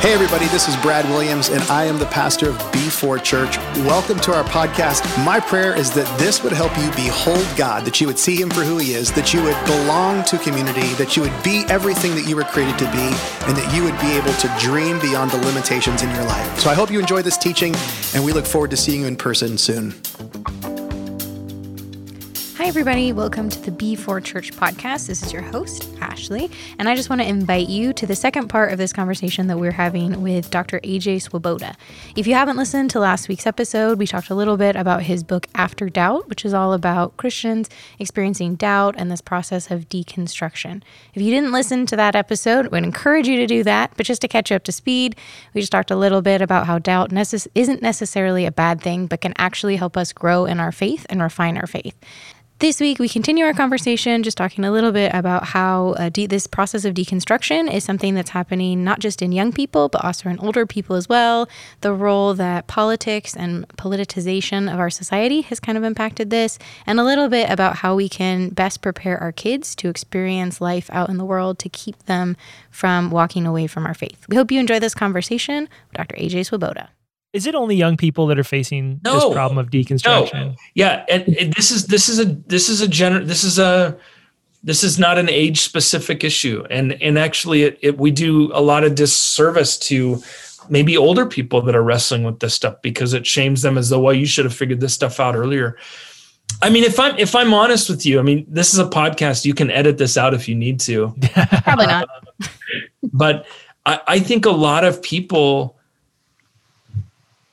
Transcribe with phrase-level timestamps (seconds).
[0.00, 3.58] Hey, everybody, this is Brad Williams, and I am the pastor of B4 Church.
[3.84, 5.04] Welcome to our podcast.
[5.26, 8.48] My prayer is that this would help you behold God, that you would see Him
[8.48, 12.14] for who He is, that you would belong to community, that you would be everything
[12.14, 13.12] that you were created to be,
[13.44, 16.58] and that you would be able to dream beyond the limitations in your life.
[16.58, 17.74] So I hope you enjoy this teaching,
[18.14, 19.92] and we look forward to seeing you in person soon.
[22.60, 23.10] Hi, everybody.
[23.14, 25.06] Welcome to the B4 Church podcast.
[25.06, 28.48] This is your host, Ashleigh, and I just want to invite you to the second
[28.48, 30.78] part of this conversation that we're having with Dr.
[30.80, 31.74] AJ Swoboda.
[32.16, 35.24] If you haven't listened to last week's episode, we talked a little bit about his
[35.24, 40.82] book, After Doubt, which is all about Christians experiencing doubt and this process of deconstruction.
[41.14, 43.92] If you didn't listen to that episode, I would encourage you to do that.
[43.96, 45.16] But just to catch you up to speed,
[45.54, 49.06] we just talked a little bit about how doubt necess- isn't necessarily a bad thing,
[49.06, 51.96] but can actually help us grow in our faith and refine our faith.
[52.60, 56.26] This week, we continue our conversation, just talking a little bit about how uh, de-
[56.26, 60.28] this process of deconstruction is something that's happening not just in young people, but also
[60.28, 61.48] in older people as well.
[61.80, 67.00] The role that politics and politicization of our society has kind of impacted this, and
[67.00, 71.08] a little bit about how we can best prepare our kids to experience life out
[71.08, 72.36] in the world to keep them
[72.70, 74.26] from walking away from our faith.
[74.28, 76.16] We hope you enjoy this conversation with Dr.
[76.16, 76.90] AJ Swoboda.
[77.32, 79.14] Is it only young people that are facing No.
[79.14, 80.46] this problem of deconstruction?
[80.48, 80.54] No.
[80.74, 83.96] Yeah, and, and this is this is a this is a gener this is a
[84.62, 88.60] this is not an age specific issue, and and actually it, it we do a
[88.60, 90.22] lot of disservice to
[90.68, 94.00] maybe older people that are wrestling with this stuff because it shames them as though
[94.00, 95.76] well you should have figured this stuff out earlier.
[96.62, 99.44] I mean, if I'm if I'm honest with you, I mean this is a podcast.
[99.44, 101.14] You can edit this out if you need to.
[101.62, 102.08] Probably not.
[103.12, 103.46] but
[103.86, 105.78] I, I think a lot of people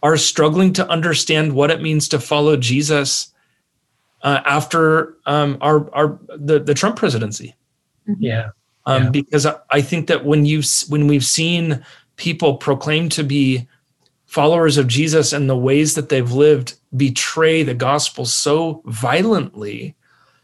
[0.03, 3.33] are struggling to understand what it means to follow Jesus
[4.21, 7.55] uh, after um, our our the, the Trump presidency.
[8.19, 8.49] Yeah.
[8.85, 9.09] Um, Yeah.
[9.09, 11.83] Because I, I think that when you when we've seen
[12.15, 13.67] people proclaim to be
[14.25, 19.95] followers of Jesus and the ways that they've lived betray the gospel so violently,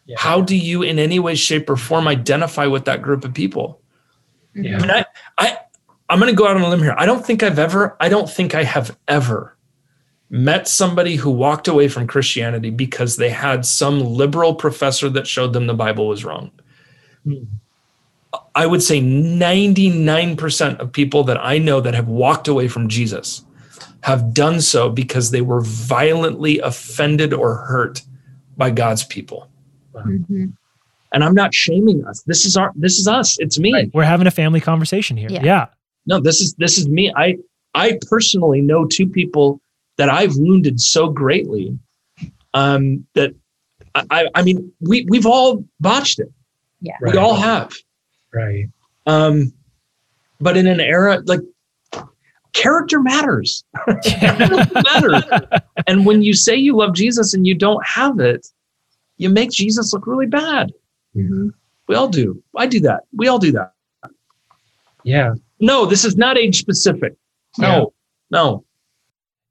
[0.05, 0.15] Yeah.
[0.19, 3.81] how do you in any way, shape, or form identify with that group of people?
[4.55, 4.77] Yeah.
[4.77, 5.05] I mean, I,
[5.37, 5.57] I,
[6.09, 6.95] I'm going to go out on a limb here.
[6.97, 9.55] I don't think I've ever, I don't think I have ever
[10.29, 15.53] met somebody who walked away from Christianity because they had some liberal professor that showed
[15.53, 16.51] them the Bible was wrong.
[18.55, 23.43] I would say 99% of people that I know that have walked away from Jesus
[24.01, 28.01] have done so because they were violently offended or hurt
[28.57, 29.47] by God's people.
[29.95, 30.53] Mhm.
[31.13, 32.23] And I'm not shaming us.
[32.23, 33.37] This is our this is us.
[33.39, 33.91] It's me.
[33.93, 35.29] We're having a family conversation here.
[35.29, 35.43] Yeah.
[35.43, 35.65] Yeah.
[36.05, 37.11] No this is this is me.
[37.15, 37.37] I
[37.75, 39.59] i personally know two people
[39.97, 41.77] that i've wounded so greatly
[42.53, 43.33] um that
[43.95, 46.31] i i, I mean we we've all botched it.
[46.81, 46.97] Yeah.
[47.01, 47.71] we all have.
[48.33, 48.67] Right.
[49.07, 49.53] um
[50.39, 51.39] but in an era like
[52.53, 53.63] character matters.
[54.03, 55.23] Character matters.
[55.87, 58.47] And when you say you love jesus and you don't have it
[59.17, 60.71] you make jesus look really bad.
[61.15, 61.53] Mhm.
[61.87, 62.41] we all do.
[62.57, 63.03] I do that.
[63.15, 63.73] We all do that.
[65.03, 65.33] Yeah.
[65.63, 67.13] No this is not age specific
[67.57, 67.93] no
[68.29, 68.65] no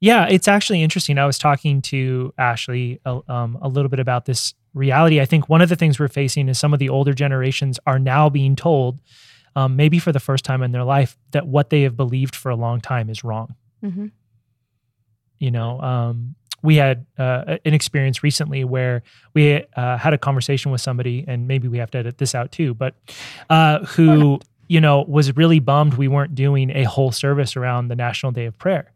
[0.00, 1.16] Yeah, it's actually interesting.
[1.16, 5.20] I was talking to Ashleigh a, um, a little bit about this reality.
[5.20, 8.00] I think one of the things we're facing is some of the older generations are
[8.00, 9.00] now being told,
[9.54, 12.50] um, maybe for the first time in their life, that what they have believed for
[12.50, 13.54] a long time is wrong.
[13.84, 14.10] Mhm.
[15.38, 19.02] You know, um, we had uh, an experience recently where
[19.34, 22.50] we uh, had a conversation with somebody, and maybe we have to edit this out
[22.52, 22.94] too, but
[23.50, 24.40] uh, who,
[24.72, 28.46] you know, was really bummed we weren't doing a whole service around the National Day
[28.46, 28.90] of Prayer.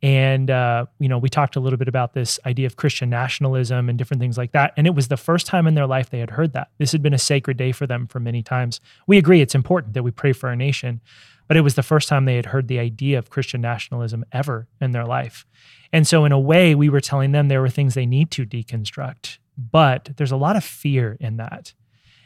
[0.00, 3.90] And, uh, you know, we talked a little bit about this idea of Christian nationalism
[3.90, 4.72] and different things like that.
[4.78, 6.68] And it was the first time in their life they had heard that.
[6.78, 8.80] This had been a sacred day for them for many times.
[9.06, 11.02] We agree it's important that we pray for our nation,
[11.48, 14.68] but it was the first time they had heard the idea of Christian nationalism ever
[14.80, 15.44] in their life.
[15.92, 18.46] And so, in a way, we were telling them there were things they need to
[18.46, 21.74] deconstruct, but there's a lot of fear in that.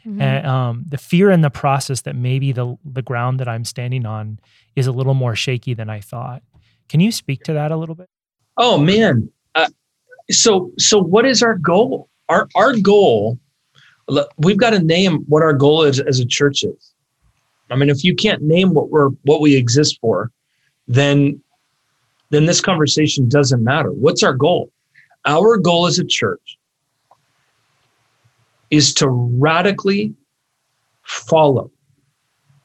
[0.05, 0.21] Mhm.
[0.21, 4.05] And um, the fear in the process that maybe the the ground that I'm standing
[4.05, 4.39] on
[4.75, 6.43] is a little more shaky than I thought.
[6.89, 8.09] Can you speak to that a little bit?
[8.57, 9.29] Oh man.
[9.55, 9.67] Uh,
[10.29, 12.09] so so what is our goal?
[12.29, 13.39] Our our goal.
[14.37, 16.93] We've got to name what our goal is as a church is.
[17.71, 20.31] I mean, if you can't name what we're what we exist for,
[20.87, 21.41] then
[22.29, 23.91] then this conversation doesn't matter.
[23.91, 24.71] What's our goal?
[25.25, 26.59] Our goal as a church
[28.71, 30.13] is to radically
[31.03, 31.71] follow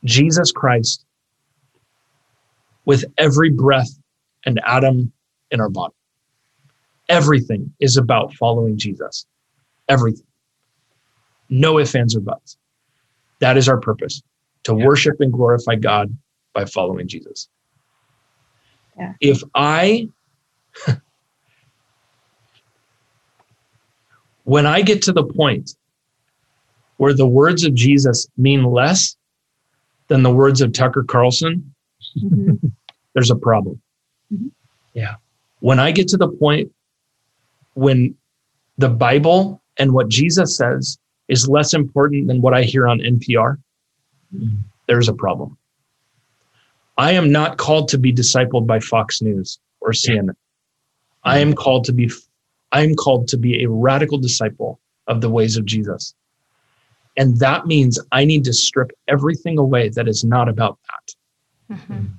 [0.04, 1.04] Jesus Christ
[2.86, 3.90] with every breath
[4.46, 5.12] and atom
[5.50, 5.94] in our body.
[7.08, 9.26] Everything is about following Jesus.
[9.88, 10.26] Everything.
[11.48, 12.56] No ifs, ands, or buts.
[13.40, 14.22] That is our purpose
[14.64, 14.86] to Yeah.
[14.86, 16.16] worship and glorify God
[16.54, 17.48] by following Jesus.
[18.96, 19.14] Yeah.
[19.20, 20.08] If I,
[24.44, 25.74] when I get to the point
[27.00, 29.16] where the words of Jesus mean less
[30.08, 31.72] than the words of Tucker Carlson,
[32.22, 32.72] Mhm.
[33.14, 33.80] there's a problem.
[34.30, 34.50] Mhm.
[34.92, 35.14] Yeah.
[35.60, 36.70] When I get to the point
[37.72, 38.14] when
[38.76, 40.98] the Bible and what Jesus says
[41.28, 43.56] is less important than what I hear on NPR,
[44.86, 45.56] there's a problem.
[46.98, 50.34] I am not called to be discipled by Fox News or CNN.
[51.24, 52.10] I am called to be
[52.72, 56.14] I am called to be a radical disciple of the ways of Jesus.
[57.16, 62.10] And that means I need to strip everything away that is not about that Mhm.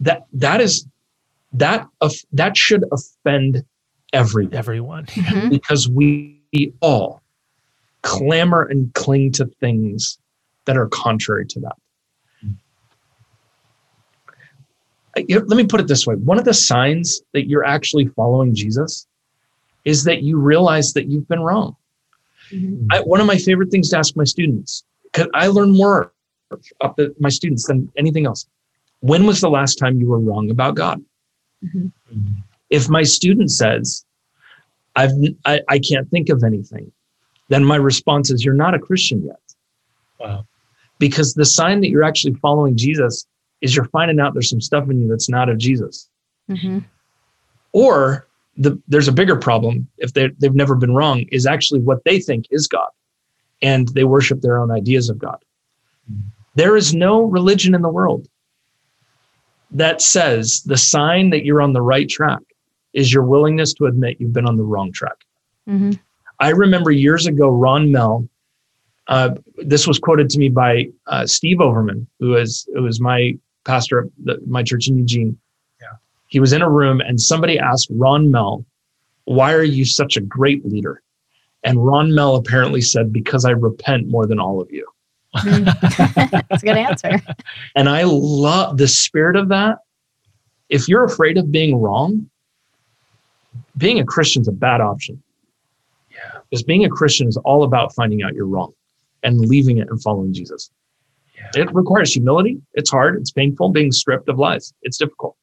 [0.00, 0.86] that that is
[1.52, 3.64] that of that should offend
[4.12, 5.06] everyone Everyone.
[5.06, 5.50] Mhm.
[5.50, 6.40] because we
[6.80, 7.22] all
[8.02, 10.18] clamor and cling to things
[10.64, 11.76] that are contrary to that.
[15.16, 18.06] I- you Let me put it this way: one of the signs that you're actually
[18.06, 19.06] following Jesus
[19.84, 21.76] is that you realize that you've been wrong.
[22.90, 26.12] I, one of my favorite things to ask my students, because I learn more
[26.50, 28.46] of the, my students than anything else.
[29.00, 31.02] When was the last time you were wrong about God?
[31.64, 31.92] Mhm.
[32.70, 34.04] If my student says,
[34.96, 35.12] I've,
[35.44, 36.92] I, I can't think of anything,
[37.48, 39.40] then my response is, You're not a Christian yet.
[40.20, 40.46] Wow.
[40.98, 43.26] Because the sign that you're actually following Jesus
[43.60, 46.08] is you're finding out there's some stuff in you that's not of Jesus.
[46.48, 46.84] Mhm.
[47.72, 48.26] Or
[48.56, 52.20] the, there's a bigger problem if they they've never been wrong is actually what they
[52.20, 52.90] think is God,
[53.62, 55.42] and they worship their own ideas of God.
[56.54, 58.28] There is no religion in the world
[59.70, 62.40] that says the sign that you're on the right track
[62.92, 65.16] is your willingness to admit you've been on the wrong track.
[65.66, 65.98] Mhm.
[66.40, 68.28] I remember years ago, Ron Mehl.
[69.08, 73.36] Uh, this was quoted to me by uh, Steve Overman, who is who is my
[73.64, 75.38] pastor of the, my church in Eugene.
[76.32, 76.38] Yeah.
[76.38, 78.64] He was in a room, and somebody asked Ron Mehl,
[79.24, 81.02] "Why are you such a great leader?"
[81.62, 84.86] And Ron Mehl apparently said, "Because I repent more than all of you."
[85.36, 85.64] Mm.
[86.48, 87.20] That's a good answer.
[87.76, 89.78] And I love the spirit of that.
[90.68, 92.30] If you're afraid of being wrong,
[93.76, 95.22] being a Christian is a bad option.
[96.10, 96.40] Yeah.
[96.48, 98.72] Because being a Christian is all about finding out you're wrong
[99.22, 100.70] and leaving it and following Jesus.
[101.34, 101.62] Yeah.
[101.62, 102.60] It requires humility.
[102.74, 103.16] It's hard.
[103.16, 104.72] It's painful being stripped of lies.
[104.82, 105.36] It's difficult.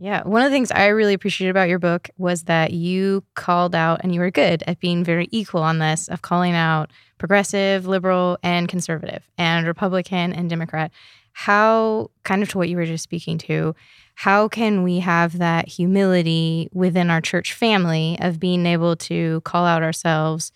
[0.00, 0.22] Yeah.
[0.22, 4.00] One of the things I really appreciated about your book was that you called out
[4.04, 8.38] and you were good at being very equal on this of calling out progressive, liberal,
[8.44, 10.92] and conservative, and Republican and Democrat.
[11.32, 13.74] How, kind of to what you were just speaking to,
[14.14, 19.64] how can we have that humility within our church family of being able to call
[19.64, 20.52] out ourselves,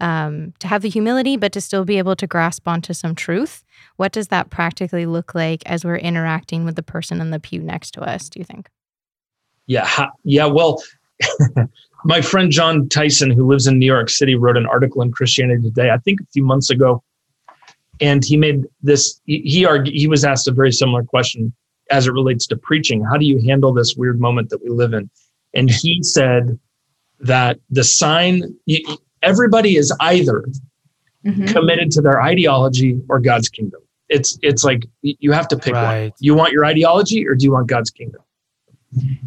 [0.00, 3.64] um, to have the humility, but to still be able to grasp onto some truth?
[3.96, 7.60] What does that practically look like as we're interacting with the person in the pew
[7.60, 8.68] next to us, do you think?
[9.66, 9.84] Yeah.
[9.86, 10.46] Ha- yeah.
[10.46, 10.82] Well,
[12.04, 15.62] my friend Jon Tyson, who lives in New York City, wrote an article in Christianity
[15.62, 17.02] Today, I think a few months ago.
[18.00, 21.52] And he made this, he, he, argu- he was asked a very similar question
[21.90, 23.04] as it relates to preaching.
[23.04, 25.08] How do you handle this weird moment that we live in?
[25.54, 26.58] And he said
[27.20, 28.42] that the sign,
[29.22, 30.44] everybody is either
[31.24, 31.50] Mhm.
[31.52, 33.80] committed to their ideology or God's kingdom.
[34.10, 36.12] It's it's like you have to pick one.
[36.20, 38.20] You want your ideology or do you want God's kingdom?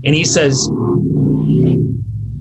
[0.03, 0.69] And he says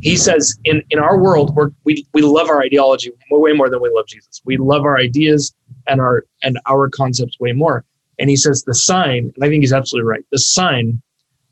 [0.01, 3.81] he says in in our world we're, we we love our ideology way more than
[3.81, 4.41] we love Jesus.
[4.45, 5.55] We love our ideas
[5.87, 7.85] and our and our concepts way more.
[8.19, 10.25] And he says the sign, and I think he's absolutely right.
[10.31, 11.03] The sign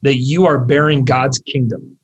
[0.03, 1.99] that you are bearing God's kingdom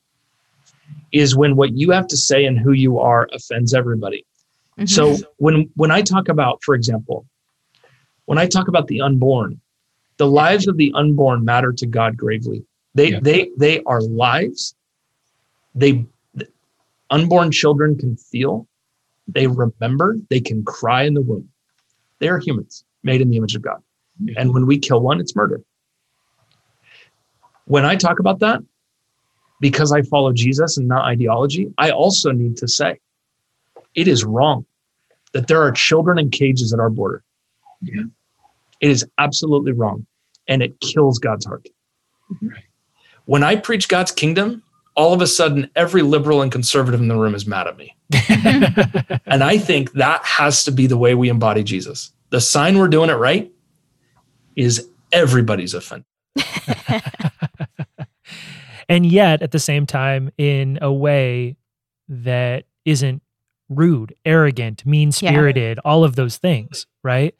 [1.12, 4.24] is when what you have to say and who you are offends everybody.
[4.78, 4.88] Mhm.
[4.88, 7.26] So when when I talk about, for example,
[8.26, 9.60] when I talk about the unborn,
[10.16, 12.64] the lives of the unborn matter to God gravely.
[12.94, 13.20] They Yeah.
[13.22, 14.74] they they are lives.
[15.74, 16.06] They
[17.10, 18.66] unborn children can feel,
[19.28, 21.48] they remember, they can cry in the womb.
[22.18, 23.82] They are humans made in the image of God.
[24.22, 24.34] Yeah.
[24.38, 25.60] And when we kill one, it's murder.
[27.64, 28.60] When I talk about that,
[29.60, 32.98] because I follow Jesus and not ideology, I also need to say
[33.94, 34.64] it is wrong
[35.32, 37.22] that there are children in cages at our border.
[37.82, 38.02] Yeah.
[38.80, 40.06] It is absolutely wrong.
[40.48, 41.68] And it kills God's heart.
[42.42, 42.64] Right.
[43.30, 44.64] When I preach God's kingdom,
[44.96, 47.96] all of a sudden every liberal and conservative in the room is mad at me.
[49.24, 52.10] And I think that has to be the way we embody Jesus.
[52.30, 53.52] The sign we're doing it right
[54.56, 56.06] is everybody's offended.
[58.88, 61.56] and yet at the same time in a way
[62.08, 63.22] that isn't
[63.68, 67.36] rude, arrogant, mean spirited, all of those things, right?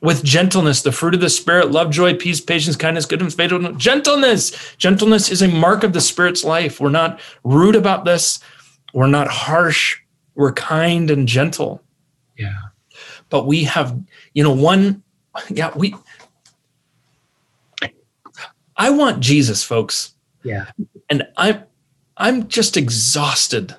[0.00, 4.74] With gentleness, the fruit of the spirit, love, joy, peace, patience, kindness, goodness, faithfulness, gentleness.
[4.76, 6.80] Gentleness is a mark of the spirit's life.
[6.80, 8.40] We're not rude about this.
[8.94, 9.98] We're not harsh.
[10.34, 11.82] We're kind and gentle.
[12.38, 12.56] Yeah.
[13.28, 13.98] But we have,
[14.32, 15.02] you know, one,
[15.50, 15.94] yeah, we,
[18.76, 20.14] I want Jesus, folks.
[20.42, 20.70] Yeah.
[21.10, 21.64] And I'm,
[22.16, 23.76] I'm just exhausted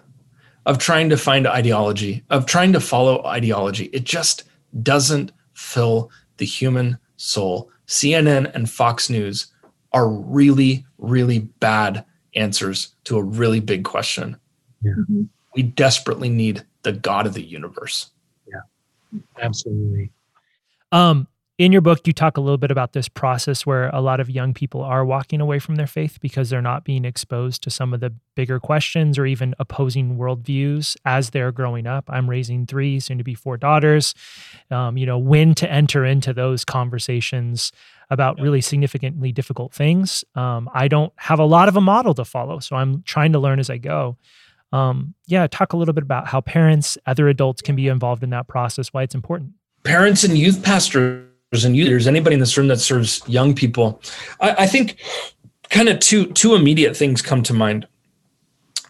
[0.67, 3.85] of trying to find ideology, of trying to follow ideology.
[3.85, 4.43] It just
[4.83, 7.69] doesn't fill the human soul.
[7.87, 9.47] CNN and Fox News
[9.93, 12.03] are really, really bad
[12.35, 14.37] answers to a really big question.
[14.81, 14.91] Yeah.
[14.91, 15.23] Mm-hmm.
[15.55, 18.11] We desperately need the God of the universe.
[18.47, 18.61] Yeah,
[19.41, 20.11] absolutely.
[20.91, 21.27] Um,
[21.61, 24.31] in your book, you talk a little bit about this process where a lot of
[24.31, 27.93] young people are walking away from their faith because they're not being exposed to some
[27.93, 32.05] of the bigger questions or even opposing worldviews as they're growing up.
[32.07, 34.15] I'm raising three, soon to be four daughters.
[34.71, 37.71] Um, you know, when to enter into those conversations
[38.09, 40.25] about really significantly difficult things.
[40.33, 43.39] Um, I don't have a lot of a model to follow, so I'm trying to
[43.39, 44.17] learn as I go.
[44.73, 48.31] Um, yeah, talk a little bit about how parents, other adults can be involved in
[48.31, 49.51] that process, why it's important.
[49.83, 54.01] Parents and youth pastors and leaders, anybody in this room that serves young people,
[54.39, 54.97] I, I think
[55.69, 57.87] kind of two two immediate things come to mind.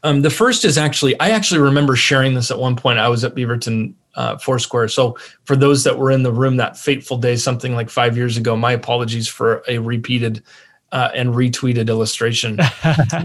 [0.03, 2.97] Um, the first is actually, I actually remember sharing this at one point.
[2.97, 4.87] I was at Beaverton uh, Foursquare.
[4.87, 8.35] So for those that were in the room that fateful day, something like five years
[8.35, 10.43] ago, my apologies for a repeated
[10.91, 12.59] uh, and retweeted illustration.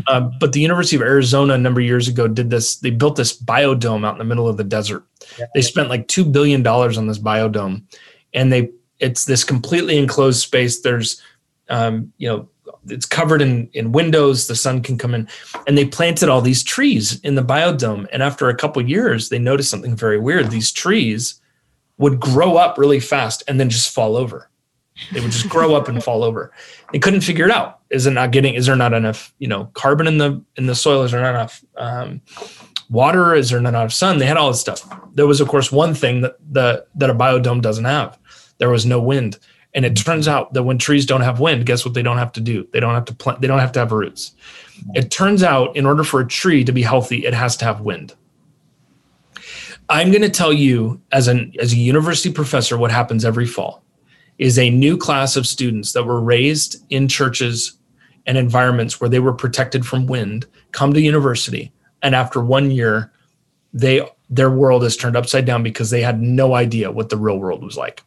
[0.06, 2.76] uh, but the University of Arizona a number of years ago did this.
[2.76, 5.04] They built this biodome out in the middle of the desert.
[5.38, 5.46] Yeah.
[5.54, 7.84] They spent like two billion dollars on this biodome,
[8.34, 10.80] and they it's this completely enclosed space.
[10.80, 11.20] There's,
[11.68, 12.48] um, you know,
[12.88, 14.46] it's covered in in windows.
[14.46, 15.28] The sun can come in,
[15.66, 18.06] and they planted all these trees in the biodome.
[18.12, 20.50] And after a couple years, they noticed something very weird.
[20.50, 21.40] These trees
[21.98, 24.50] would grow up really fast and then just fall over.
[25.12, 26.52] They would just grow up and fall over.
[26.92, 27.80] They couldn't figure it out.
[27.90, 28.54] Is it not getting?
[28.54, 31.02] Is there not enough, you know, carbon in the in the soil?
[31.02, 32.20] Is there not enough um,
[32.88, 33.34] water?
[33.34, 34.18] Is there not enough sun?
[34.18, 34.88] They had all this stuff.
[35.12, 38.18] There was, of course, one thing that the that a biodome doesn't have.
[38.58, 39.38] There was no wind.
[39.74, 40.10] And it mm-hmm.
[40.10, 42.66] turns out that when trees don't have wind, guess what they don't have to do?
[42.72, 43.40] They don't have to plant.
[43.40, 44.32] They don't have to have roots.
[44.78, 44.90] Mm-hmm.
[44.96, 47.80] It turns out, in order for a tree to be healthy, it has to have
[47.82, 48.14] wind.
[49.88, 53.84] I'm going to tell you, as an as a university professor, what happens every fall
[54.38, 57.78] is a new class of students that were raised in churches
[58.26, 61.72] and environments where they were protected from wind come to university
[62.02, 63.12] and after one year
[63.72, 67.38] they their world is turned upside down because they had no idea what the real
[67.38, 68.02] world was like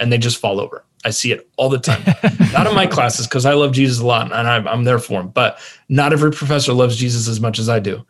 [0.00, 2.02] and they just fall over i see it all the time
[2.52, 5.20] not in my classes because i love jesus a lot and I'm, I'm there for
[5.20, 8.04] him but not every professor loves jesus as much as i do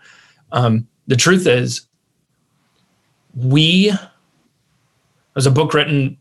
[0.53, 1.83] um, the truth is
[3.35, 3.93] we
[5.35, 6.19] there's a book written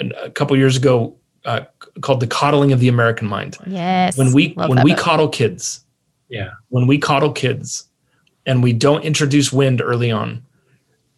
[0.00, 1.64] a couple years ago uh,
[2.02, 4.18] called "The Coddling of the American Mind." Yes.
[4.18, 5.00] When we when we book.
[5.00, 5.84] coddle kids,
[6.28, 6.50] Yeah.
[6.68, 7.88] when we coddle kids,
[8.44, 10.44] and we don't introduce wind early on,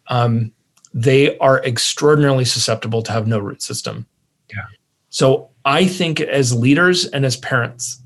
[0.07, 0.51] um,
[0.93, 4.05] they are extraordinarily susceptible to have no root system.
[4.49, 4.65] Yeah.
[5.09, 8.01] So I think as leaders and as parents,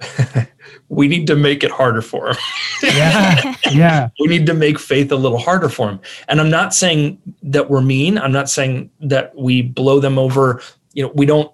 [0.88, 2.42] we need to make it harder for them.
[2.82, 3.54] Yeah.
[3.70, 4.08] yeah.
[4.20, 6.00] we need to make faith a little harder for them.
[6.28, 8.16] And I'm not saying that we're mean.
[8.16, 10.62] I'm not saying that we blow them over.
[10.94, 11.52] You know, we don't,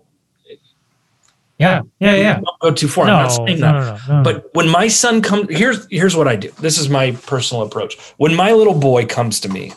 [1.59, 1.83] Yeah.
[1.99, 2.15] Yeah.
[2.15, 2.35] Yeah.
[2.35, 3.07] don't go too far.
[3.07, 4.09] No, I'm not saying no, that.
[4.09, 4.23] no, no, no.
[4.23, 6.53] But when my son comes, here's here's what I do.
[6.61, 7.99] This is my personal approach.
[8.19, 9.73] When my little boy comes to me,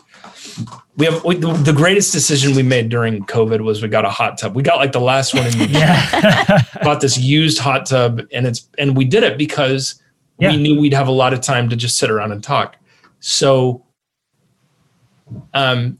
[0.96, 4.10] we have we, the, the greatest decision we made during COVID was we got a
[4.10, 4.54] hot tub.
[4.54, 6.62] We got like the last one in the yeah.
[6.82, 10.00] bought this used hot tub, and it's and we did it because
[10.38, 10.50] Yeah.
[10.50, 12.76] we knew we'd have a lot of time to just sit around and talk.
[13.20, 13.84] So,
[15.54, 15.98] um,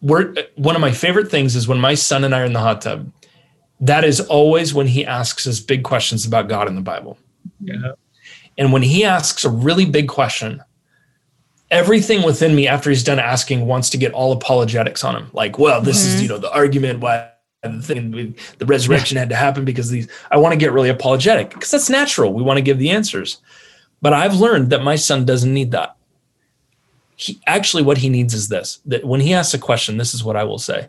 [0.00, 2.60] we're one of my favorite things is when my son and I are in the
[2.60, 3.10] hot tub.
[3.80, 7.18] That is always when he asks us big questions about God in the Bible.
[7.60, 7.92] Yeah.
[8.56, 10.62] And when he asks a really big question,
[11.74, 15.28] everything within me after he's done asking wants to get all apologetics on him.
[15.32, 16.22] Like, well, this is, mm-hmm.
[16.22, 17.30] you know, the argument why
[17.62, 21.50] the thing the resurrection had to happen because these I want to get really apologetic
[21.50, 22.32] because that's natural.
[22.32, 23.40] We want to give the answers.
[24.00, 25.96] But I've learned that my son doesn't need that.
[27.16, 30.22] He actually what he needs is this that when he asks a question, this is
[30.22, 30.88] what I will say.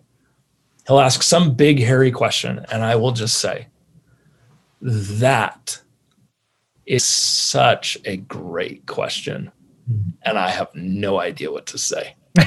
[0.85, 3.67] He'll ask some big hairy question, and I will just say,
[4.81, 5.81] that
[6.85, 9.51] is such a great question.
[10.23, 12.15] And I have no idea what to say.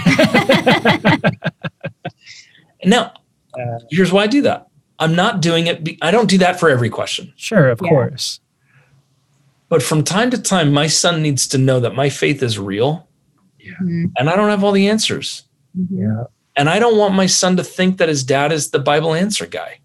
[2.84, 3.12] now,
[3.58, 4.66] Uh, here's why I do that.
[4.98, 5.82] I'm not doing it.
[5.82, 7.32] Be- I don't do that for every question.
[7.36, 7.70] Sure.
[7.70, 7.88] Of Yeah.
[7.88, 8.40] course.
[9.68, 13.08] But from time to time, my son needs to know that my faith is real
[13.58, 13.72] Yeah.
[13.82, 14.12] Mhm.
[14.18, 15.44] and I don't have all the answers.
[15.90, 16.24] Yeah.
[16.56, 19.46] And I don't want my son to think that his dad is the Bible answer
[19.46, 19.80] guy.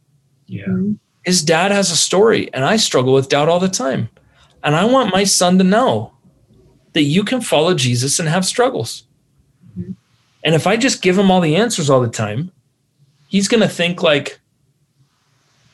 [0.48, 0.66] Yeah.
[0.68, 0.94] Mm-hmm.
[1.24, 4.10] His dad has a story, and I struggle with doubt all the time.
[4.64, 6.13] And I want my son to know
[6.94, 9.04] that you can follow Jesus and have struggles.
[9.78, 9.92] Mm-hmm.
[10.44, 12.52] And if I just give him all the answers all the time,
[13.28, 14.40] he's going to think like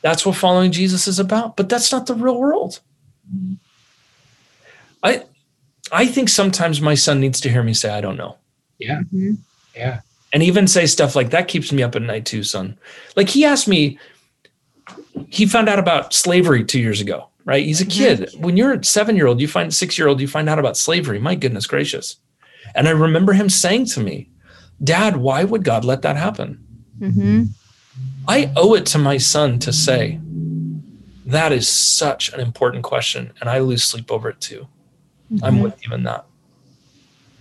[0.02, 1.56] that's what following Jesus is about.
[1.56, 2.80] But that's not the real world.
[5.02, 5.24] I
[5.92, 8.36] I think sometimes my son needs to hear me say I don't know.
[8.78, 9.02] Yeah.
[9.12, 9.38] Mhm.
[9.74, 10.00] Yeah.
[10.32, 12.78] And even say stuff like that keeps me up at night too, son.
[13.16, 13.98] Like he asked me
[15.28, 17.64] he found out about slavery 2 years ago, right?
[17.64, 18.30] He's a kid.
[18.38, 21.18] When you're a 7-year-old, you find 6-year-old, you find out about slavery.
[21.18, 22.16] My goodness gracious.
[22.74, 24.28] And I remember him saying to me,
[24.82, 26.64] "Dad, why would God let that happen?"
[27.00, 27.44] Mm-hmm.
[28.28, 30.20] I owe it to my son to say,
[31.26, 33.32] that is such an important question.
[33.40, 34.66] And I lose sleep over it too.
[35.42, 36.26] I'm with you in that.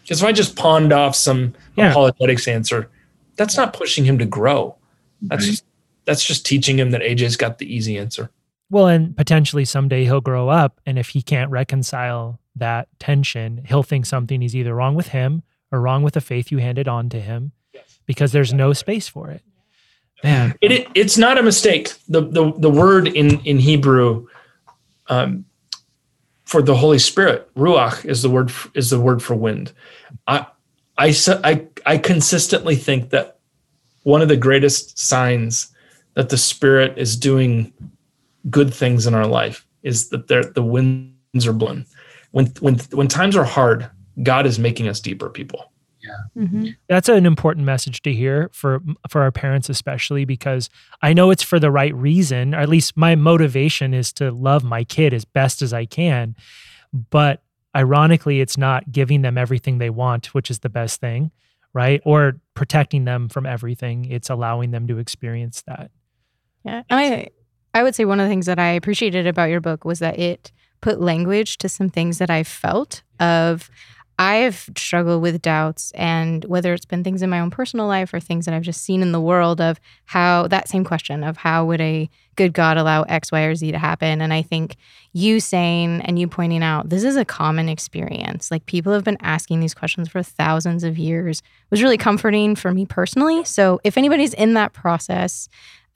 [0.01, 1.91] Because if I just pawned off some Yeah.
[1.91, 2.89] apologetics answer,
[3.35, 4.75] that's not pushing him to grow.
[5.21, 5.51] That's Right.
[5.51, 5.63] just
[6.05, 8.31] that's just teaching him that AJ's got the easy answer.
[8.69, 13.83] Well, and potentially someday he'll grow up, and if he can't reconcile that tension, he'll
[13.83, 17.09] think something is either wrong with him or wrong with the faith you handed on
[17.09, 17.51] to him,
[18.05, 19.43] because there's no space for it.
[20.23, 21.93] Man, It, it it's not a mistake.
[22.07, 24.27] The the the word in in Hebrew
[25.07, 25.45] um,
[26.43, 29.71] for the Holy Spirit, ruach is the word f- is the word for wind.
[30.27, 30.45] I
[30.97, 33.39] I I consistently think that
[34.03, 35.73] one of the greatest signs
[36.15, 37.71] that the Spirit is doing
[38.49, 41.85] good things in our life is that there the winds are blowing.
[42.31, 43.89] When when when times are hard,
[44.21, 45.71] God is making us deeper people.
[46.37, 46.67] Mm-hmm.
[46.87, 48.79] that's an important message to hear for
[49.09, 50.69] for our parents especially because
[51.01, 54.63] I know it's for the right reason, or at least my motivation is to love
[54.63, 56.35] my kid as best as I can,
[57.11, 57.43] but
[57.75, 61.31] ironically it's not giving them everything they want, which is the best thing,
[61.73, 62.01] right?
[62.05, 64.05] Or protecting them from everything.
[64.05, 65.91] It's allowing them to experience that.
[66.63, 66.83] Yeah.
[66.89, 67.27] I
[67.73, 70.17] I would say one of the things that I appreciated about your book was that
[70.19, 73.69] it put language to some things that I felt of
[74.19, 78.13] I have struggled with doubts and whether it's been things in my own personal life
[78.13, 81.37] or things that I've just seen in the world of how that same question of
[81.37, 84.21] how would a good God allow X, Y, or Z to happen?
[84.21, 84.75] And I think
[85.13, 88.51] you saying and you pointing out this is a common experience.
[88.51, 92.73] Like people have been asking these questions for thousands of years was really comforting for
[92.73, 93.45] me personally.
[93.45, 95.47] So if anybody's in that process,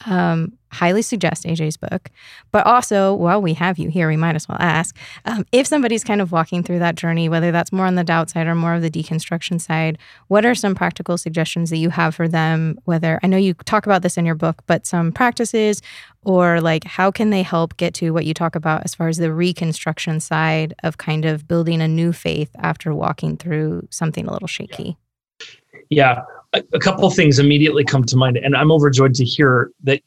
[0.05, 2.09] um, highly suggest AJ's book.
[2.51, 6.03] But also, while we have you here, we might as well ask um, if somebody's
[6.03, 8.73] kind of walking through that journey, whether that's more on the doubt side or more
[8.73, 12.77] of the deconstruction side, what are some practical suggestions that you have for them?
[12.86, 15.81] Whether I know you talk about this in your book, but some practices
[16.25, 19.17] or like how can they help get to what you talk about as far as
[19.17, 24.31] the reconstruction side of kind of building a new faith after walking through something a
[24.31, 24.97] little shaky?
[25.89, 30.01] Yeah, a, a couple things immediately come to mind, and I'm overjoyed to hear that.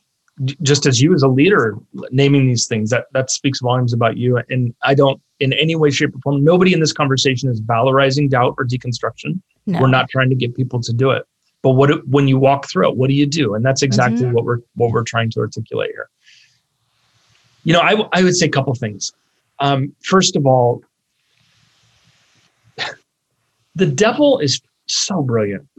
[0.62, 1.78] Just as you, as a leader,
[2.10, 4.38] naming these things that that speaks volumes about you.
[4.50, 8.28] And I don't, in any way, shape, or form, nobody in this conversation is valorizing
[8.28, 9.40] doubt or deconstruction.
[9.64, 9.80] No.
[9.80, 11.24] We're not trying to get people to do it.
[11.62, 13.54] But what when you walk through it, what do you do?
[13.54, 14.32] And that's exactly Mhm.
[14.32, 16.10] what we're what we're trying to articulate here.
[17.64, 19.12] You know, I, I would say a couple things.
[19.58, 20.82] Um, first of all,
[23.74, 25.66] the devil is so brilliant.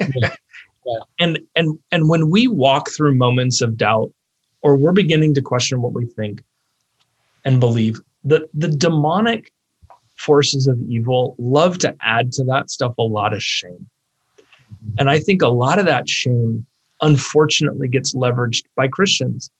[1.18, 4.12] And and and when we walk through moments of doubt
[4.62, 6.42] or we're beginning to question what we think
[7.44, 9.52] and believe, the the demonic
[10.16, 13.88] forces of evil love to add to that stuff a lot of shame.
[14.98, 16.66] And I think a lot of that shame
[17.00, 19.50] unfortunately gets leveraged by Christians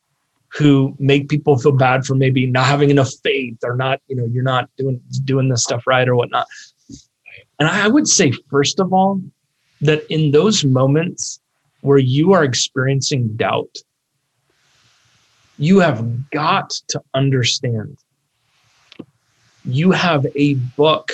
[0.49, 4.27] who make people feel bad for maybe not having enough faith or not, you know,
[4.27, 6.47] you're not doing doing this stuff right or whatnot.
[7.59, 9.21] And I would say, first of all,
[9.83, 11.41] that in those moments
[11.83, 13.77] where you are experiencing doubt,
[15.59, 17.99] you have got to understand
[19.65, 21.13] you have a book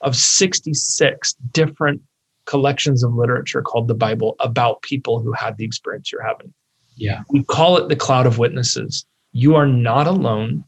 [0.00, 2.02] of 66 different
[2.46, 6.52] collections of literature called the Bible about people who had the experience you're having.
[6.96, 7.22] Yeah.
[7.30, 9.04] We call it the cloud of witnesses.
[9.32, 10.64] You are not alone.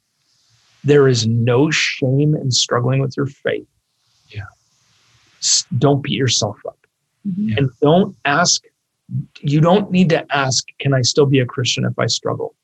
[0.84, 3.66] There is no shame in struggling with your faith.
[4.28, 4.44] Yeah.
[5.78, 6.77] Don't beat yourself up.
[7.26, 7.56] Mhm.
[7.56, 8.62] And don't ask,
[9.40, 12.54] you don't need to ask, can I still be a Christian if I struggle?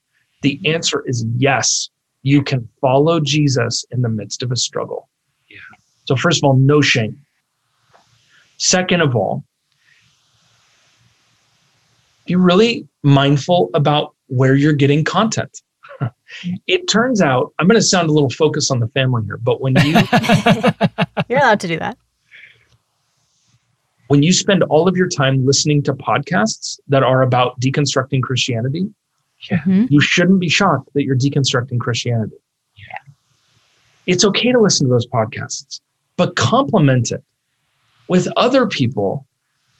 [0.43, 1.89] The answer is yes.
[2.23, 5.09] You can follow Jesus in the midst of a struggle.
[5.49, 5.59] Yeah.
[6.07, 7.19] So, first of all, no shame.
[8.59, 9.45] Second of all,
[12.27, 15.61] be really mindful about where you're getting content.
[16.67, 19.61] It turns out, I'm going to sound a little focused on the family here, but
[19.61, 19.93] when you
[21.29, 21.97] You're allowed to do that.
[24.09, 28.89] When you spend all of your time listening to podcasts that are about deconstructing Christianity,
[29.51, 29.91] Mhm.
[29.91, 32.37] you shouldn't be shocked that you're deconstructing Christianity.
[32.77, 33.13] Yeah.
[34.07, 35.81] It's okay to listen to those podcasts,
[36.17, 37.23] but complement it
[38.09, 39.27] with other people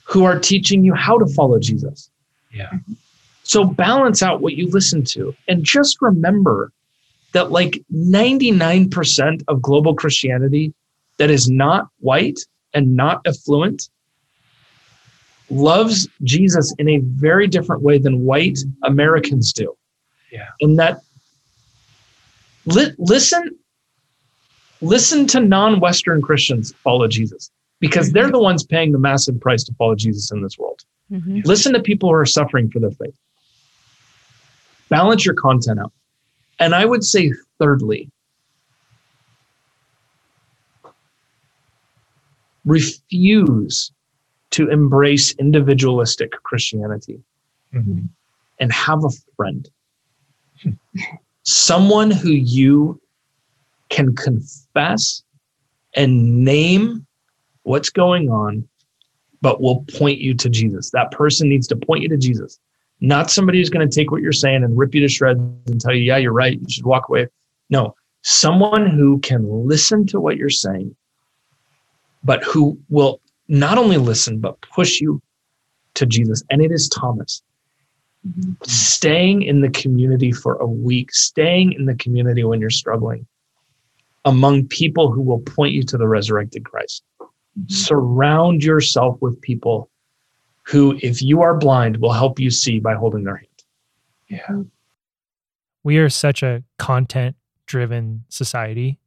[0.03, 2.09] who are teaching you how to follow Jesus.
[2.53, 2.71] Yeah.
[3.43, 6.71] So balance out what you listen to and just remember
[7.33, 10.73] that like 99% of global Christianity
[11.17, 12.39] that is not white
[12.73, 13.89] and not affluent
[15.49, 19.75] loves Jesus in a very different way than white Americans do.
[20.31, 20.49] Yeah.
[20.61, 21.01] And that
[22.65, 23.57] li- listen
[24.81, 29.73] listen to non-western Christians follow Jesus because they're the ones paying the massive price to
[29.75, 30.83] follow Jesus in this world.
[31.11, 31.45] Mhm.
[31.45, 33.15] Listen to people who are suffering for their faith.
[34.89, 35.93] Balance your content out.
[36.59, 38.09] And I would say, thirdly,
[42.65, 43.91] refuse
[44.55, 47.19] to embrace individualistic Christianity
[47.73, 48.07] Mhm.
[48.59, 49.69] and have a friend.
[51.43, 53.01] Someone who you
[53.89, 55.23] can confess
[55.93, 57.05] and name
[57.63, 58.65] what's going on,
[59.41, 60.89] but will point you to Jesus.
[60.91, 62.57] That person needs to point you to Jesus,
[63.01, 65.81] not somebody who's going to take what you're saying and rip you to shreds and
[65.81, 66.57] tell you, yeah, you're right.
[66.57, 67.27] You should walk away.
[67.69, 70.95] No, someone who can listen to what you're saying,
[72.23, 75.21] but who will not only listen, but push you
[75.95, 76.43] to Jesus.
[76.49, 77.41] And it is Thomas
[78.63, 83.27] staying in the community for a week, staying in the community when you're struggling
[84.25, 87.03] among people who will point you to the resurrected Christ.
[87.21, 87.65] Mm-hmm.
[87.69, 89.89] Surround yourself with people
[90.63, 93.49] who, if you are blind, will help you see by holding their hand.
[94.27, 94.63] Yeah.
[95.83, 97.35] we are such a content
[97.67, 98.97] driven society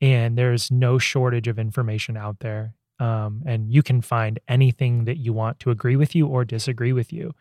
[0.00, 5.18] and there's no shortage of information out there um, and you can find anything that
[5.18, 7.34] you want to agree with you or disagree with you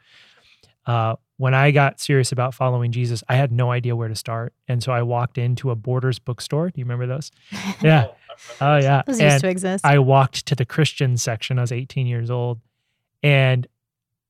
[0.86, 4.54] uh, when i got serious about following jesus i had no idea where to start
[4.68, 7.32] and so i walked into a borders bookstore do you remember those
[7.82, 8.08] yeah
[8.62, 9.86] oh yeah Those used to exist.
[9.86, 11.58] I walked to the Christian section.
[11.58, 12.60] I was 18 years old
[13.24, 13.66] and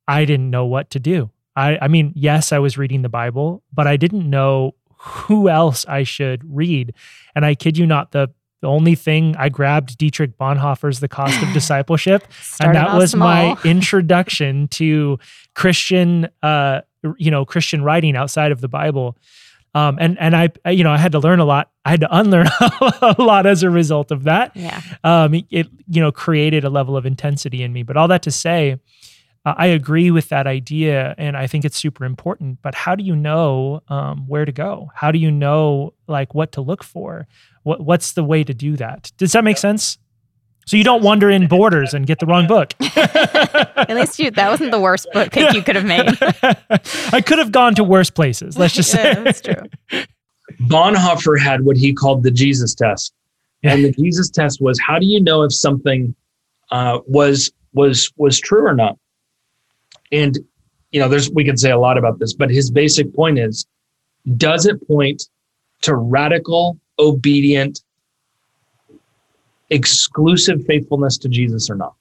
[0.08, 1.32] I didn't know what to do.
[1.56, 5.86] I, I mean, yes, I was reading the Bible, but I didn't know who else
[5.88, 6.94] I should read.
[7.36, 8.30] And I kid you not, the,
[8.62, 12.28] the only thing I grabbed Dietrich Bonhoeffer's The Cost of Discipleship,
[12.60, 15.20] and that was my introduction to
[15.54, 16.82] Christian, uh,
[17.18, 19.18] you know, Christian writing outside of the Bible.
[19.76, 21.70] Um, and and I, I, you know, I had to learn a lot.
[21.84, 22.48] I had to unlearn
[23.02, 24.82] a lot as a result of that yeah.
[25.04, 27.84] um, it you know created a level of intensity in me.
[27.84, 28.78] But all that to say,
[29.46, 32.60] uh, I agree with that idea, and I think it's super important.
[32.62, 34.92] But how do you know um, where to go?
[34.96, 37.28] How do you know like what to look for?
[37.66, 39.12] What what's the way to do that?
[39.18, 39.98] Does that make sense?
[40.68, 42.74] So you don't wander in borders and get the wrong book.
[42.96, 46.06] At least you that wasn't the worst book pick you could have made.
[47.12, 48.56] I could have gone to worse places.
[48.56, 49.64] Let's just say yeah, that's true.
[50.62, 53.14] Bonhoeffer had what he called the Jesus test.
[53.64, 56.14] And the Jesus test was how do you know if something
[56.70, 59.00] uh, was was was true or not?
[60.12, 60.38] And
[60.92, 63.66] you know, there's we could say a lot about this, but his basic point is:
[64.38, 65.24] does it point
[65.82, 67.82] to radical, obedient,
[69.70, 71.96] exclusive faithfulness to Jesus or not?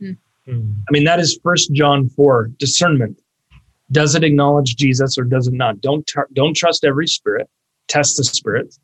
[0.00, 0.74] Mhm.
[0.88, 3.18] I mean, that is First John four discernment.
[3.92, 5.80] Does it acknowledge Jesus or does it not?
[5.80, 7.48] Don't tr- don't trust every spirit.
[7.86, 8.76] Test the spirit,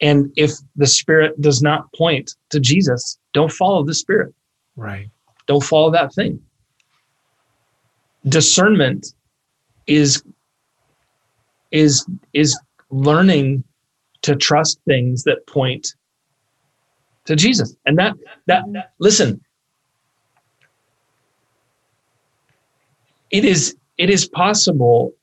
[0.00, 4.34] and if the spirit does not point to Jesus, don't follow the spirit.
[4.76, 5.08] Right.
[5.46, 6.40] Don't follow that thing.
[8.28, 9.14] Discernment
[9.86, 10.22] is
[11.70, 12.58] is is
[12.90, 13.64] learning
[14.28, 15.94] to trust things that point
[17.24, 18.14] to Jesus, and that
[18.46, 18.64] that
[18.98, 19.40] listen.
[23.30, 25.14] It is it is possible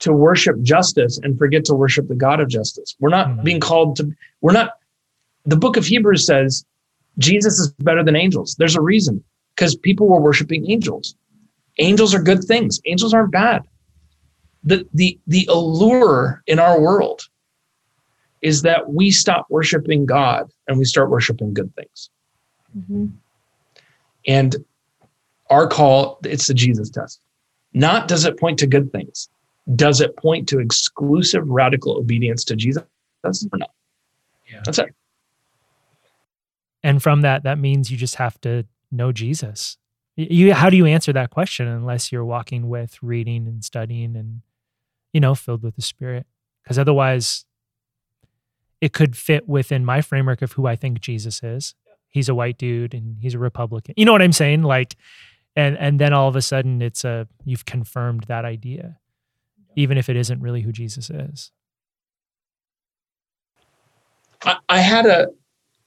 [0.00, 2.96] to worship justice and forget to worship the God of justice.
[2.98, 3.44] We're not Mhm.
[3.44, 4.10] being called to.
[4.40, 4.78] We're not.
[5.44, 6.64] The book of Hebrews says
[7.18, 8.56] Jesus is better than angels.
[8.58, 9.22] There's a reason
[9.54, 11.14] because people were worshiping angels.
[11.78, 12.80] Angels are good things.
[12.86, 13.62] Angels aren't bad.
[14.64, 17.22] The the the allure in our world
[18.42, 22.10] is that we stop worshiping God and we start worshiping good things.
[22.76, 23.12] Mhm.
[24.26, 24.56] And
[25.50, 27.20] our call, it's the Jesus test.
[27.72, 29.28] Not does it point to good things?
[29.76, 32.84] Does it point to exclusive radical obedience to Jesus
[33.24, 33.70] or not?
[34.50, 34.60] Yeah.
[34.64, 34.94] That's it.
[36.84, 39.78] and from that, that means you just have to know Jesus.
[40.16, 44.42] You, how do you answer that question unless you're walking with reading and studying and,
[45.12, 46.26] you know, filled with the Spirit?
[46.62, 47.44] Because otherwise,
[48.80, 51.74] it could fit within my framework of who I think Jesus is.
[52.12, 53.94] he's a white dude and he's a Republican.
[53.96, 54.62] You know what I'm saying?
[54.62, 54.96] Like,
[55.56, 58.98] and and then all of a sudden it's a you've confirmed that idea,
[59.76, 61.50] even if it isn't really who Jesus is.
[64.44, 65.28] I, I had a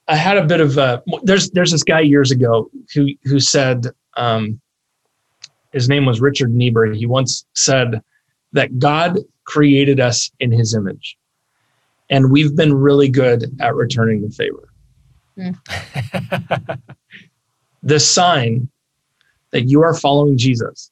[0.08, 3.86] I had a bit of a there's there's this guy years ago who who said
[4.16, 4.60] um,
[5.72, 6.92] his name was Richard Niebuhr.
[6.92, 8.02] He once said
[8.52, 11.16] that God created us in His image,
[12.10, 14.68] and we've been really good at returning the favor.
[17.82, 18.68] The sign
[19.52, 20.90] that you are following Jesus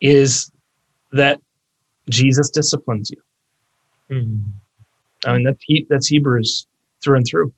[0.00, 0.50] is
[1.12, 1.40] that
[2.08, 3.22] Jesus disciplines you.
[4.10, 4.42] Mm.
[5.24, 6.66] I mean, that's that's Hebrews
[7.04, 7.52] through and through.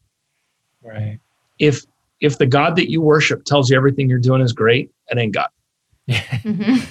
[0.82, 1.18] Right.
[1.58, 1.86] If
[2.20, 5.32] if the God that you worship tells you everything you're doing is great, it ain't
[5.32, 5.48] God.
[6.08, 6.86] Mhm.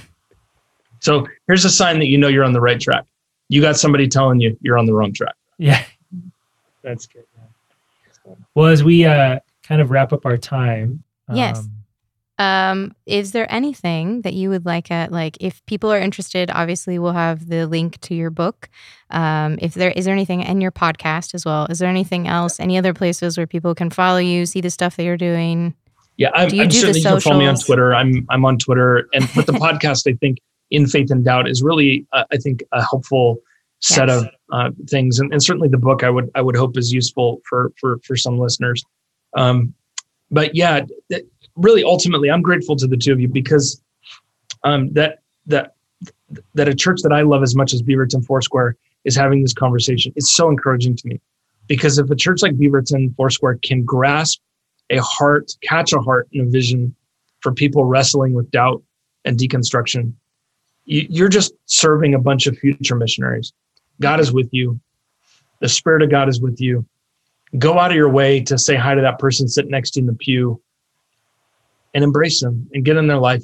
[1.03, 3.03] So here's a sign that you know you're on the right track.
[3.49, 5.35] You got somebody telling you you're on the wrong track.
[5.57, 5.83] Yeah.
[6.81, 7.23] That's good.
[7.37, 8.37] man.
[8.55, 11.59] Well, as we uh, kind of wrap up our time, Yes.
[11.59, 16.49] um, Um, is there anything that you would like at like if people are interested,
[16.51, 18.69] obviously we'll have the link to your book.
[19.09, 21.67] Um, if there is there anything in your podcast as well?
[21.69, 24.95] Is there anything else, any other places where people can follow you, see the stuff
[24.95, 25.75] that you're doing?
[26.17, 27.55] Yeah, I'm, Do you I'm do the certainly you can follow me on?
[27.55, 27.93] Twitter.
[27.93, 30.39] I'm I'm on Twitter, and with the podcast I think
[30.73, 33.37] in faith and doubt is really uh, I think a helpful
[33.79, 34.23] set Yes.
[34.23, 37.41] of uh, things, and, and certainly the book I would I would hope is useful
[37.47, 38.83] for for for some listeners.
[39.35, 39.73] Um,
[40.31, 40.81] but yeah,
[41.55, 43.81] really ultimately, I'm grateful to the two of you because
[44.63, 45.75] um, that that
[46.55, 50.11] that a church that I love as much as Beaverton Foursquare is having this conversation.
[50.15, 51.21] It's so encouraging to me
[51.67, 54.41] because if a church like Beaverton Foursquare can grasp
[54.89, 56.95] a heart, catch a heart and a vision
[57.41, 58.81] for people wrestling with doubt
[59.25, 60.13] and deconstruction,
[60.85, 63.53] you're just serving a bunch of future missionaries.
[64.01, 64.79] God is with you.
[65.61, 66.85] The Spirit of God is with you.
[67.57, 70.03] Go out of your way to say hi to that person sitting next to you
[70.03, 70.61] in the pew
[71.93, 73.43] and embrace them and get in their life.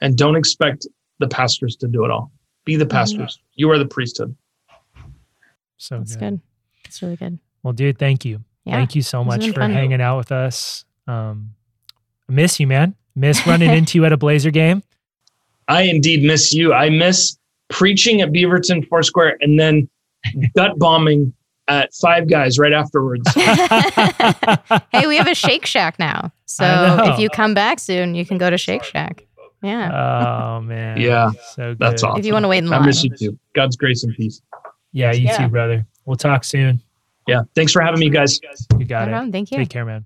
[0.00, 0.86] And don't expect
[1.18, 2.32] the pastors to do it all.
[2.64, 3.38] Be the pastors.
[3.54, 4.34] You are the priesthood.
[5.76, 6.30] so That's good.
[6.30, 6.40] good.
[6.84, 7.38] That's really good.
[7.62, 8.42] Well, dude, thank you.
[8.64, 8.76] Yeah.
[8.76, 9.70] Thank you so this much for fun.
[9.72, 10.84] hanging out with us.
[11.06, 11.54] Um,
[12.28, 12.94] I miss you, man.
[13.14, 14.82] Miss running into you at a Blazer game.
[15.70, 16.72] I indeed miss you.
[16.74, 17.38] I miss
[17.70, 19.88] preaching at Beaverton Foursquare and then
[20.56, 21.32] gut bombing
[21.68, 23.22] at Five Guys right afterwards.
[23.34, 26.32] hey, we have a Shake Shack now.
[26.46, 26.64] So
[27.12, 29.24] if you come back soon, you can go to Shake Shack.
[29.62, 30.56] Yeah.
[30.56, 31.00] oh man.
[31.00, 31.78] Yeah, So good.
[31.78, 32.18] that's awesome.
[32.18, 32.74] if you want to wait in line.
[32.74, 32.86] I line.
[32.88, 33.38] miss you too.
[33.54, 34.40] God's grace and peace.
[34.92, 35.36] Yeah, you Yeah.
[35.36, 35.86] too, brother.
[36.06, 36.80] We'll talk soon.
[37.28, 37.42] Yeah.
[37.54, 38.40] Thanks for having me, guys.
[38.78, 39.14] You got Right it.
[39.14, 39.30] on.
[39.30, 39.58] Thank you.
[39.58, 40.04] Take care, man.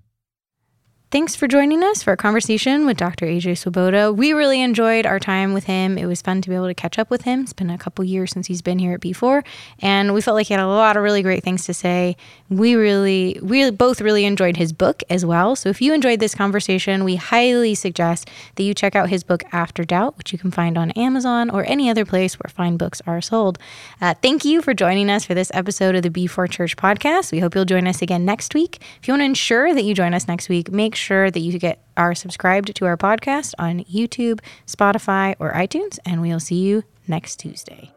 [1.15, 3.25] Thanks for joining us for a conversation with Dr.
[3.25, 4.11] AJ Swoboda.
[4.11, 5.97] We really enjoyed our time with him.
[5.97, 7.43] It was fun to be able to catch up with him.
[7.43, 9.41] It's been a couple years since he's been here at B4,
[9.79, 12.17] and we felt like he had a lot of really great things to say.
[12.49, 15.55] We really, we both really enjoyed his book as well.
[15.55, 19.45] So if you enjoyed this conversation, we highly suggest that you check out his book
[19.53, 23.01] After Doubt, which you can find on Amazon or any other place where fine books
[23.07, 23.57] are sold.
[24.01, 27.31] Uh, thank you for joining us for this episode of the B4 Church podcast.
[27.31, 28.81] We hope you'll join us again next week.
[29.01, 31.57] If you want to ensure that you join us next week, make sure that you
[31.59, 36.83] get are subscribed to our podcast on YouTube, Spotify, or iTunes, and we'll see you
[37.07, 37.91] next Tuesday.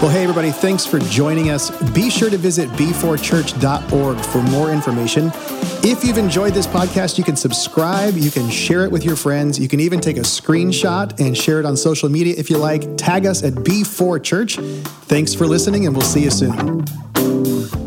[0.00, 1.72] Well, hey, everybody, thanks for joining us.
[1.90, 5.32] Be sure to visit b4church.org for more information.
[5.82, 9.58] If you've enjoyed this podcast, you can subscribe, you can share it with your friends,
[9.58, 12.96] you can even take a screenshot and share it on social media if you like.
[12.96, 14.56] Tag us at B4Church.
[15.06, 17.77] Thanks for listening, and we'll see you soon.